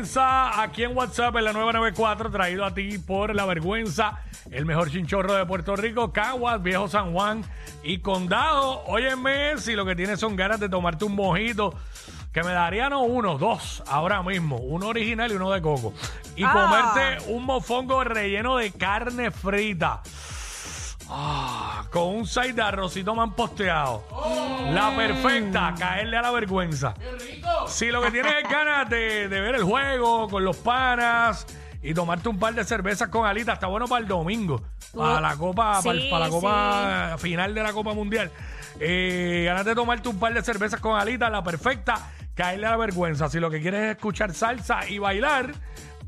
[0.00, 4.90] vergüenza aquí en WhatsApp en la 994, traído a ti por La Vergüenza, el mejor
[4.90, 7.44] chinchorro de Puerto Rico, Caguas, Viejo San Juan
[7.82, 8.82] y Condado.
[8.86, 11.74] Óyeme, si lo que tienes son ganas de tomarte un mojito,
[12.32, 15.92] que me darían no uno, dos ahora mismo, uno original y uno de coco.
[16.34, 16.52] Y Ah.
[16.52, 20.00] comerte un mofongo relleno de carne frita.
[21.12, 24.04] Ah, con un side de arrocito man posteado.
[24.72, 26.94] La perfecta, caerle a la vergüenza.
[27.66, 31.46] Si lo que tienes es ganas de, de ver el juego con los panas
[31.82, 34.62] y tomarte un par de cervezas con alitas, está bueno para el domingo,
[34.94, 38.30] para la copa, para, el- Sí, para la copa final de la Copa Mundial.
[38.78, 42.76] Eh, ganas de tomarte un par de cervezas con alitas, la perfecta, caerle a la
[42.76, 43.28] vergüenza.
[43.28, 45.52] Si lo que quieres es escuchar salsa y bailar,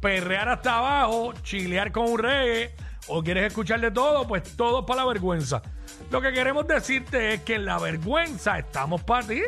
[0.00, 2.74] perrear hasta abajo, chilear con un reggae,
[3.08, 5.62] o quieres escuchar de todo, pues todo para la vergüenza.
[6.10, 9.42] Lo que queremos decirte es que en la vergüenza estamos para ti.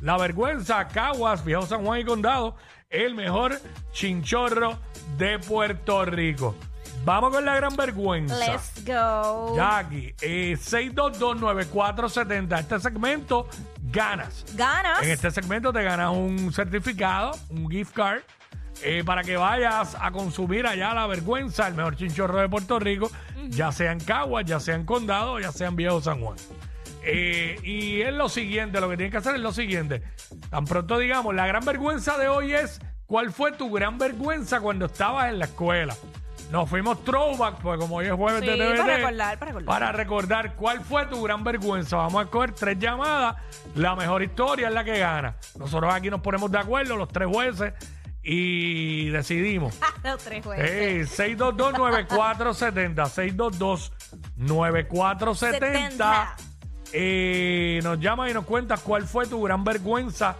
[0.00, 2.56] La vergüenza, Caguas, Viejo San Juan y Condado,
[2.88, 3.60] el mejor
[3.92, 4.78] chinchorro
[5.18, 6.54] de Puerto Rico.
[7.04, 8.38] Vamos con la gran vergüenza.
[8.38, 9.54] Let's go.
[9.56, 12.60] Jackie, eh, 6229470.
[12.60, 13.46] Este segmento
[13.82, 14.46] ganas.
[14.54, 15.02] Ganas.
[15.02, 18.22] En este segmento te ganas un certificado, un gift card,
[18.82, 23.10] eh, para que vayas a consumir allá la vergüenza, el mejor chinchorro de Puerto Rico,
[23.48, 26.36] ya sea en Caguas, ya sea en Condado, ya sea en Viejo San Juan.
[27.06, 30.02] Eh, y es lo siguiente, lo que tienes que hacer es lo siguiente.
[30.50, 34.86] Tan pronto digamos, la gran vergüenza de hoy es, ¿cuál fue tu gran vergüenza cuando
[34.86, 35.94] estabas en la escuela?
[36.50, 39.64] Nos fuimos throwback, pues como hoy es jueves Sí, de TVT, para recordar, para recordar.
[39.66, 41.96] para recordar cuál fue tu gran vergüenza.
[41.96, 43.36] Vamos a escoger tres llamadas.
[43.74, 45.36] La mejor historia es la que gana.
[45.58, 47.72] Nosotros aquí nos ponemos de acuerdo, los tres jueces,
[48.24, 49.78] y decidimos.
[50.02, 51.08] Los tres jueces.
[51.18, 53.90] Hey, 622-9470.
[54.38, 56.26] 622-9470.
[56.92, 60.36] Eh, nos llama y nos cuentas cuál fue tu gran vergüenza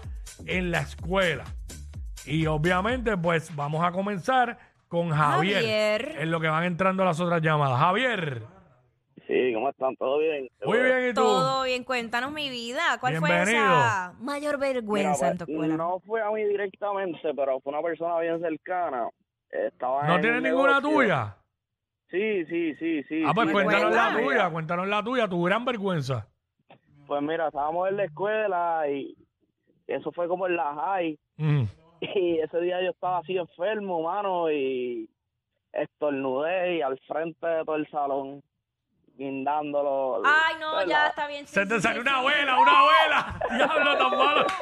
[0.47, 1.45] en la escuela.
[2.25, 5.57] Y obviamente, pues vamos a comenzar con Javier.
[5.57, 6.17] Javier.
[6.21, 7.79] En lo que van entrando las otras llamadas.
[7.79, 8.43] Javier.
[9.27, 9.97] Sí, ¿cómo están?
[9.97, 10.48] ¿Todo bien?
[10.67, 11.22] Muy bien, ¿y tú?
[11.22, 12.99] Todo bien, cuéntanos mi vida.
[13.00, 13.65] ¿Cuál fue Bienvenido.
[13.65, 15.76] esa mayor Mira, vergüenza en pues, tu escuela?
[15.76, 19.09] no fue a mí directamente, pero fue una persona bien cercana.
[19.50, 20.91] Estaba ¿No en tienes un ninguna negocio.
[20.99, 21.37] tuya?
[22.10, 23.22] Sí, sí, sí, sí.
[23.26, 24.22] Ah, pues sí, Pues cuéntanos la cuéntame.
[24.26, 26.28] tuya, cuéntanos la tuya, tu gran vergüenza.
[27.06, 29.16] Pues mira, estábamos en la escuela y
[29.87, 31.19] eso fue como en la high.
[31.38, 31.62] Mm.
[32.00, 35.09] Y ese día yo estaba así enfermo, mano, y
[35.72, 38.43] estornudé y al frente de todo el salón,
[39.16, 40.22] guindándolo.
[40.25, 40.86] Ay, no, ¿verdad?
[40.88, 41.47] ya está bien.
[41.47, 42.16] sí, Se te sí, salió sí, una sí.
[42.19, 43.41] abuela, una abuela.
[43.56, 44.47] Diablo tan malo.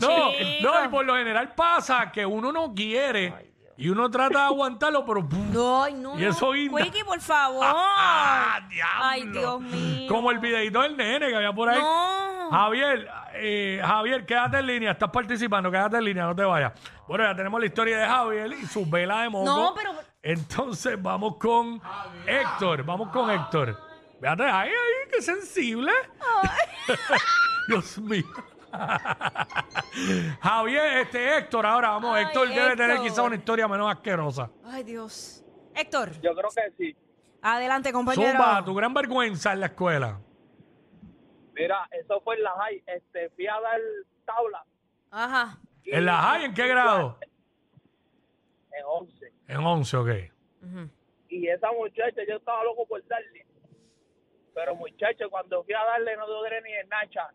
[0.00, 0.30] No,
[0.62, 5.04] No, y por lo general pasa que uno no quiere y uno trata de aguantarlo,
[5.04, 5.52] pero ¡pum!
[5.52, 6.18] No, ay, no.
[6.18, 6.52] Y eso no.
[6.52, 6.82] guinda.
[6.82, 7.62] Quickie, por favor.
[7.66, 9.04] ¡Ah, diablo!
[9.04, 10.08] Ay, Dios mío.
[10.08, 11.78] Como el videito del nene que había por ahí.
[11.80, 12.50] No.
[12.50, 16.72] Javier, eh, Javier, quédate en línea, estás participando, quédate en línea, no te vayas.
[17.06, 19.44] Bueno, ya tenemos la historia de Javier y su vela de moco.
[19.44, 19.92] No, pero-
[20.26, 21.80] Entonces vamos con
[22.26, 23.78] Héctor, vamos con Héctor.
[24.20, 25.92] Fíjate, ay, ay, qué sensible.
[27.68, 28.24] Dios mío.
[30.40, 33.06] Javier, este Héctor, ahora vamos, Ay, Héctor debe tener Héctor.
[33.06, 34.50] quizá una historia menos asquerosa.
[34.64, 35.44] Ay, Dios.
[35.76, 36.96] Héctor, Yo creo que sí.
[37.40, 38.32] adelante, compañero.
[38.32, 40.18] Zumba, tu gran vergüenza en la escuela.
[41.54, 42.82] Mira, eso fue en la high.
[42.84, 43.80] Este, fui a dar
[44.24, 44.64] tabla
[45.12, 45.58] Ajá.
[45.84, 47.16] ¿En la high en qué grado?
[48.86, 49.32] En 11.
[49.48, 50.08] En 11, ok.
[50.62, 50.90] Ujú.
[51.28, 53.44] y esa muchacha, yo estaba loco por darle.
[54.54, 57.28] Pero muchacho, cuando fui a darle no logré ni en Nacha.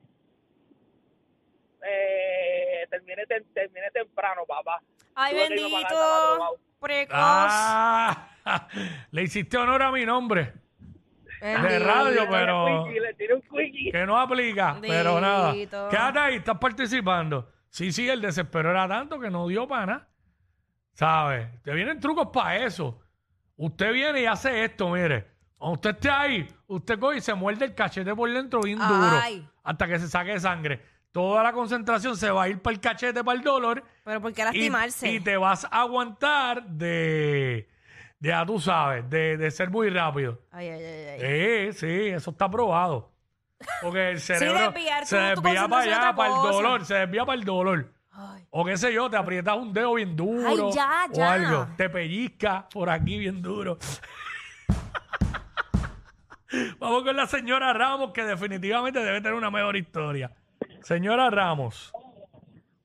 [1.84, 4.81] Eh, terminé, tem- terminé temprano, papá.
[5.16, 6.29] Ay, Tuve que irme para casa, bendito.
[6.29, 6.57] madrugado.
[6.79, 7.16] Precoz.
[7.16, 8.28] Ah,
[9.11, 10.53] le hiciste honor a mi nombre.
[11.41, 11.85] de Bendito.
[11.85, 13.91] radio, pero- Le tiré un quickie.
[13.91, 15.51] Que no aplica, pero nada.
[15.51, 15.90] Bendito.
[15.90, 17.51] Quédate ahí, estás participando.
[17.69, 20.07] Sí, sí, el desespero era tanto que no dio para nada.
[20.94, 21.47] ¿Sabes?
[21.63, 23.00] Te vienen trucos para eso.
[23.57, 25.28] Usted viene y hace esto, mire.
[25.57, 29.19] Cuando usted esté ahí, usted coge y se muerde el cachete por dentro bien duro.
[29.22, 29.47] Ay.
[29.63, 30.81] Hasta que se saque sangre.
[31.12, 33.84] Toda la concentración se va a ir para el cachete, para el dolor.
[34.03, 35.12] Pero ¿por qué y, lastimarse?
[35.12, 37.70] y te vas a aguantar de,
[38.20, 40.40] de ya tú sabes, de, de ser muy rápido.
[40.52, 41.73] Ay, ay, ay, ay.
[41.73, 43.11] Sí, sí, eso está probado.
[43.82, 46.35] Porque el cerebro desviar se tu- tu desvía para concentración a allá, otra para el
[46.41, 46.52] cosa.
[46.53, 47.93] dolor, se desvía para el dolor.
[48.11, 48.46] Ay.
[48.52, 50.47] O qué sé yo, te aprietas un dedo bien duro.
[50.47, 51.67] Ay, ya, O algo.
[51.78, 53.78] Te pellizca por aquí bien duro.
[56.79, 60.31] Vamos con la señora Ramos, que definitivamente debe tener una mejor historia.
[60.81, 61.91] Señora Ramos,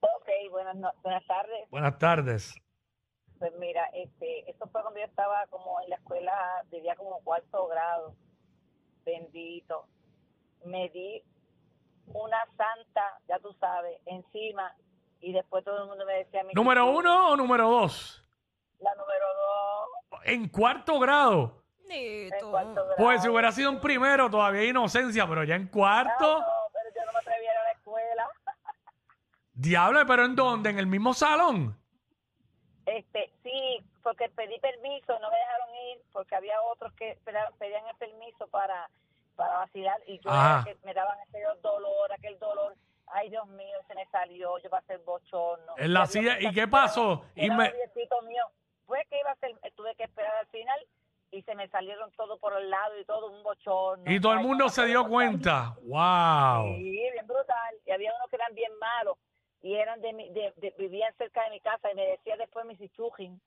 [0.00, 1.68] Ok, buenas, no- buenas tardes.
[1.70, 2.54] buenas tardes.
[3.38, 6.32] Pues mira, este, esto fue cuando yo estaba como en la escuela,
[6.70, 8.14] diría como cuarto grado.
[9.04, 9.86] Bendito.
[10.64, 11.22] Me di
[12.06, 14.72] una santa, ya tú sabes, encima
[15.20, 18.22] y después todo el mundo me decía mi ¿Número uno o número dos?
[18.80, 19.24] la número
[20.10, 21.62] dos En cuarto grado.
[21.88, 22.50] en Nito.
[22.50, 22.94] cuarto grado.
[22.96, 26.40] Pues si hubiera sido en primero, todavía hay inocencia, pero ya en cuarto.
[26.40, 28.28] No, pero yo no me atrevía a ir a la escuela.
[29.54, 30.70] Diablo, pero ¿en dónde?
[30.70, 31.78] ¿En el mismo salón?
[32.86, 37.18] Este, sí, porque pedí permiso, no me dejaron ir, porque había otros que
[37.58, 38.88] pedían el permiso para,
[39.34, 42.74] para vacilar y yo era que me daban ese dolor, aquel dolor.
[43.08, 45.74] Ay, Dios mío, se me salió, yo pasé el bochorno.
[45.76, 47.24] En la silla- ¿y qué pasó?
[47.34, 47.72] Y me-
[48.26, 48.44] mío.
[48.86, 50.78] Fue que iba a ser, tuve que esperar al final
[51.32, 54.04] y se me salieron todo por el lado y todo un bochorno.
[54.10, 55.74] Y todo el Ay, mundo no, se dio cuenta.
[55.82, 56.76] ¡Wow!
[56.76, 57.74] Sí, bien brutal.
[57.84, 59.16] Y había unos que eran bien malos
[59.62, 62.64] y eran de, mi- de, de- vivían cerca de mi casa y me decía después
[62.66, 63.40] Missy Chujin.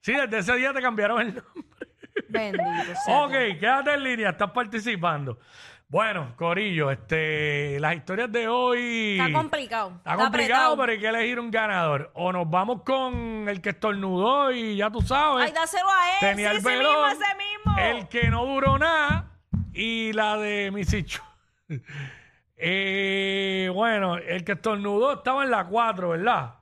[0.00, 1.88] Sí, desde ese día te cambiaron el nombre.
[2.28, 3.24] Bendito sea.
[3.24, 5.38] Ok, quédate en línea, estás participando.
[5.88, 9.18] Bueno, Corillo, este, las historias de hoy.
[9.20, 9.92] Está complicado.
[9.98, 10.76] Está complicado, apretado.
[10.78, 12.10] pero hay que elegir un ganador.
[12.14, 15.46] O nos vamos con el que estornudó y ya tú sabes.
[15.46, 16.16] Ay, dáselo a él.
[16.20, 17.78] tenía sí, el ese mismo, ese mismo.
[17.78, 19.30] el que no duró nada
[19.72, 21.22] y la de Misichu.
[22.56, 26.54] eh, bueno, el que estornudó estaba en la 4, ¿verdad?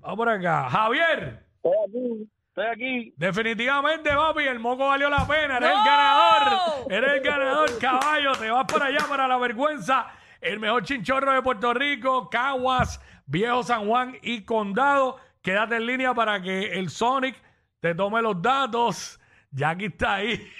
[0.00, 0.68] Vamos por acá.
[0.68, 1.46] Javier.
[1.56, 3.14] Estoy aquí, estoy aquí.
[3.16, 5.58] Definitivamente, papi, el moco valió la pena.
[5.58, 6.92] Eres el ganador.
[6.92, 8.32] Eres el ganador, caballo.
[8.32, 10.06] Te vas para allá para la vergüenza.
[10.40, 15.18] El mejor chinchorro de Puerto Rico, Caguas, Viejo San Juan y Condado.
[15.42, 17.36] Quédate en línea para que el Sonic
[17.80, 19.20] te tome los datos.
[19.50, 20.50] Jackie está ahí.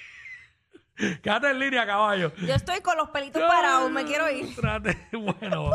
[1.22, 2.32] Quédate en línea, caballo.
[2.37, 4.54] Yo estoy con los pelitos parados, me quiero ir.
[4.60, 5.70] Trate- Bueno,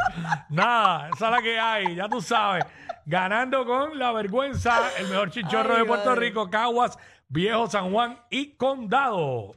[0.50, 2.65] nada, esa es la que hay, ya tú sabes.
[3.06, 6.21] Ganando con la vergüenza, el mejor chinchorro Ay, de Puerto madre.
[6.27, 6.97] Rico, Caguas,
[7.29, 9.56] Viejo San Juan y Condado.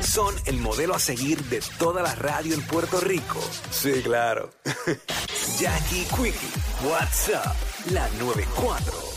[0.00, 3.40] Son el modelo a seguir de toda la radio en Puerto Rico.
[3.70, 4.50] Sí, claro.
[5.58, 7.54] Jackie Quickie, WhatsApp,
[7.92, 9.09] la 94.